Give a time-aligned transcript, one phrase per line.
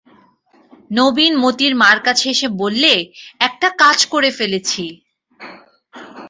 [0.91, 2.93] নবীন মোতির মার কাছে এসে বললে,
[3.39, 4.83] একটা কাজ করে ফেলেছি।